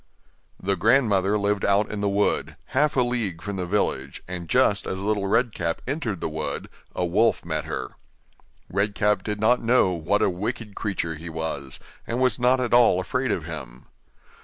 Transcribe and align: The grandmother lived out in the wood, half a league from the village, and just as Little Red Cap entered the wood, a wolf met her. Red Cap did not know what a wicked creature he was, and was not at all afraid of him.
The 0.59 0.75
grandmother 0.75 1.37
lived 1.37 1.63
out 1.63 1.91
in 1.91 1.99
the 1.99 2.09
wood, 2.09 2.55
half 2.73 2.95
a 2.95 3.03
league 3.03 3.39
from 3.43 3.57
the 3.57 3.67
village, 3.67 4.23
and 4.27 4.49
just 4.49 4.87
as 4.87 4.99
Little 4.99 5.27
Red 5.27 5.53
Cap 5.53 5.79
entered 5.85 6.21
the 6.21 6.27
wood, 6.27 6.69
a 6.95 7.05
wolf 7.05 7.45
met 7.45 7.65
her. 7.65 7.91
Red 8.67 8.95
Cap 8.95 9.21
did 9.21 9.39
not 9.39 9.61
know 9.61 9.91
what 9.91 10.23
a 10.23 10.27
wicked 10.31 10.73
creature 10.73 11.13
he 11.17 11.29
was, 11.29 11.79
and 12.07 12.19
was 12.19 12.39
not 12.39 12.59
at 12.59 12.73
all 12.73 12.99
afraid 12.99 13.31
of 13.31 13.45
him. 13.45 13.85